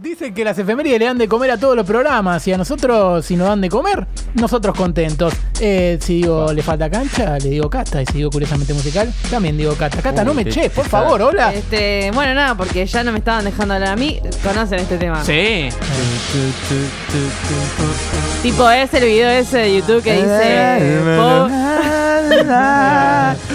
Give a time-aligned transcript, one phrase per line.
[0.00, 3.24] Dicen que las efemérides le dan de comer a todos los programas y a nosotros,
[3.24, 5.32] si nos dan de comer, nosotros contentos.
[5.60, 8.02] Eh, si digo le falta cancha, le digo casta.
[8.02, 10.02] Y si digo curiosamente musical, también digo casta.
[10.02, 11.52] Cata, Uy, no me te- eches, por favor, hola.
[11.54, 14.20] Este, bueno, nada, porque ya no me estaban dejando hablar a mí.
[14.42, 15.22] Conocen este tema.
[15.24, 15.68] Sí.
[18.42, 21.00] Tipo, es el video ese de YouTube que dice.
[21.16, 21.50] Pop-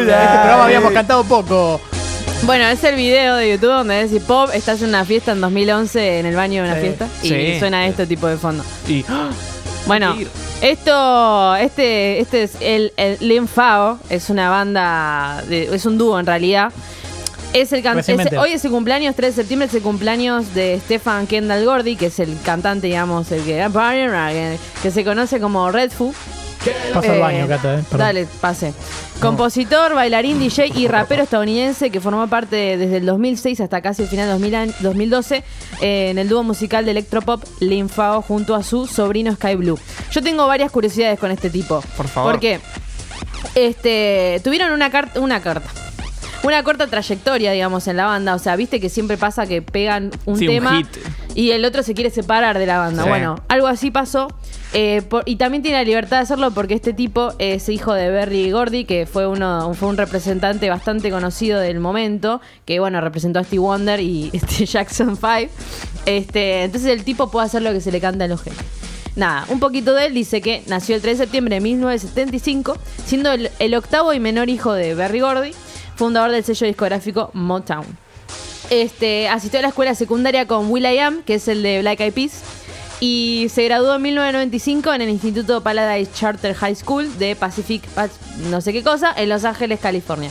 [0.00, 1.80] Este programa habíamos cantado poco.
[2.44, 6.20] Bueno, es el video de YouTube donde dice Pop, estás en una fiesta en 2011
[6.20, 6.80] en el baño de una Sí.
[6.82, 7.08] fiesta.
[7.22, 7.58] Y Sí.
[7.60, 8.64] suena este tipo de fondo.
[8.88, 9.04] Y
[9.86, 10.14] Bueno,
[10.60, 16.18] esto, este, este es el, el Lim Fao, es una banda, de- es un dúo
[16.20, 16.72] en realidad.
[17.52, 20.78] Es el can- es- hoy es el cumpleaños, 3 de septiembre, es el cumpleaños de
[20.84, 26.14] Stefan Kendall Gordy, que es el cantante, digamos, el que, que se conoce como Redfoo.
[26.92, 27.82] Paso al Eh, baño, Cata, eh.
[27.84, 27.98] Perdón.
[27.98, 28.74] Dale, pase.
[29.20, 34.08] Compositor, bailarín, DJ y rapero estadounidense que formó parte desde el 2006 hasta casi el
[34.08, 35.42] final de 2000 an- 2012
[35.80, 39.78] eh, en el dúo musical de electropop Linfao junto a su sobrino Sky Blue.
[40.10, 41.82] Yo tengo varias curiosidades con este tipo.
[41.96, 42.32] Por favor.
[42.32, 42.60] Porque
[43.54, 45.68] este, tuvieron una carta, una carta.
[46.42, 48.34] Una corta trayectoria, digamos, en la banda.
[48.34, 50.86] O sea, viste que siempre pasa que pegan un Sí, un tema hit.
[51.34, 53.02] y el otro se quiere separar de la banda.
[53.02, 53.08] Sí.
[53.10, 54.28] Bueno, algo así pasó.
[54.72, 58.52] Eh, y también tiene la libertad de hacerlo porque este tipo es hijo de Berry
[58.52, 63.44] Gordy, que fue uno fue un representante bastante conocido del momento, que bueno, representó a
[63.44, 65.52] Steve Wonder y este Jackson 5.
[66.06, 68.64] Este, entonces el tipo puede hacer lo que se le canta a los jefes.
[69.16, 73.32] Nada, un poquito de él dice que nació el 3 de septiembre de 1975, siendo
[73.32, 75.50] el, octavo y menor hijo de Berry Gordy,
[75.96, 77.84] fundador del sello discográfico Motown.
[78.70, 81.98] Este, asistió a la escuela secundaria con Will I Am, que es el de Black
[81.98, 82.42] Eyed Peas,
[83.00, 88.10] y se graduó en 1995 en el Instituto Paradise Charter High School de Pacific, Pac-
[88.50, 90.30] no sé qué cosa, en Los Ángeles, California.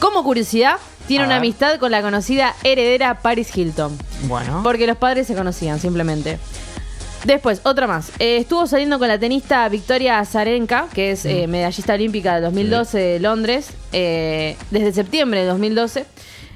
[0.00, 3.96] Como curiosidad, tiene una amistad con la conocida heredera Paris Hilton.
[4.28, 4.60] bueno.
[4.62, 6.38] Porque los padres se conocían, simplemente.
[7.24, 8.12] Después, otra más.
[8.18, 12.98] Eh, estuvo saliendo con la tenista Victoria Azarenka, que es eh, medallista olímpica de 2012
[12.98, 16.06] de Londres, eh, desde septiembre de 2012,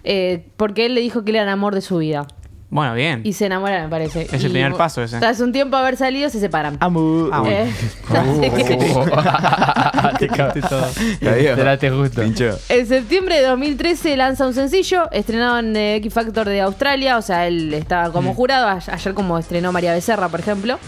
[0.05, 2.27] eh, porque él le dijo que él era el amor de su vida.
[2.71, 3.21] Bueno, bien.
[3.25, 4.23] Y se enamoran, me parece.
[4.23, 5.19] Es el Y, primer paso ese.
[5.21, 6.77] Tras un tiempo haber salido, se separan.
[6.81, 7.29] Amu.
[7.33, 7.57] Ah, bueno.
[7.57, 7.73] Eh,
[8.51, 10.29] así que-
[11.21, 12.23] Te Espérate justo.
[12.23, 12.59] Pincho.
[12.69, 17.23] En septiembre de 2013 lanza un sencillo, estrenado en eh, X Factor de Australia, o
[17.23, 18.35] sea, él estaba como Mm.
[18.35, 20.79] jurado, a- ayer como estrenó María Becerra, por ejemplo.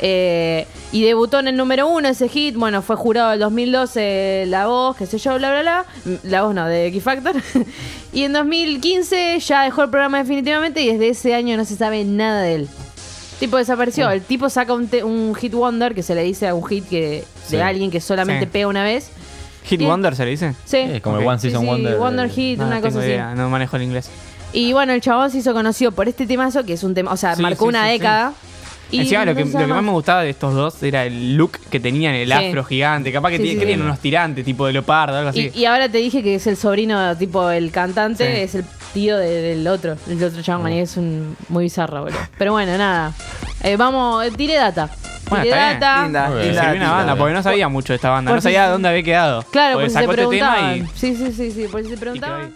[0.00, 4.66] Eh, y debutó en el número uno ese hit, bueno, fue jurado en 2012 La
[4.66, 5.84] Voz, qué sé yo, bla, bla, bla.
[6.04, 7.36] Mm, La Voz no, de X Factor.
[8.12, 12.04] y en 2015 ya dejó el programa definitivamente y desde ese año no se sabe
[12.04, 12.68] nada de él.
[13.38, 14.10] Tipo desapareció.
[14.10, 16.88] El tipo saca un, te- un hit wonder, que se le dice a un hit
[16.88, 17.56] que Sí.
[17.56, 18.50] de alguien que solamente Sí.
[18.52, 19.10] pega una vez.
[19.64, 19.80] Hit.
[19.82, 20.54] Wonder se le dice.
[20.64, 20.78] Sí.
[20.78, 21.98] Es como el One Season sí, Wonder.
[21.98, 23.08] Wonder de- Hit, No, una no cosa así.
[23.08, 24.10] idea, no manejo el inglés.
[24.52, 27.16] Y bueno, el chabón se hizo conocido por este temazo, que es un tema, o
[27.18, 27.92] sea, Sí, marcó sí, una sí, sí.
[27.98, 28.32] década.
[28.90, 31.58] Y Encima lo que, lo que más me gustaba de estos dos era el look
[31.70, 32.32] que tenían, el Sí.
[32.32, 33.12] afro gigante.
[33.12, 33.84] Capaz que Sí, ti- sí, tenían sí.
[33.84, 35.50] unos tirantes, tipo de leopardo, algo así.
[35.54, 38.40] Y, y ahora te dije que es el sobrino, tipo el cantante, Sí.
[38.42, 42.18] es el tío de- del otro, el otro chabón, y es un muy bizarro, boludo.
[42.38, 43.12] Pero bueno, nada.
[43.62, 44.88] Eh, vamos, eh, tiré data.
[45.28, 45.80] Bueno, tiré está bien.
[45.80, 46.02] data.
[46.04, 46.44] Linda, Muy bien.
[46.54, 47.16] sirvió una Linda, banda, linda.
[47.18, 48.30] porque no sabía mucho de esta banda.
[48.30, 49.42] Por No si- sabía dónde había quedado.
[49.50, 50.76] Claro, Porque por si se sacó este tema preguntaban.
[50.78, 52.54] y Sí, sí, sí, sí, por si se preguntaban.